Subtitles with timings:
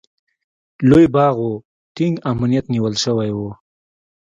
[0.89, 1.51] لوی باغ و،
[1.95, 3.39] ټینګ امنیت نیول شوی و.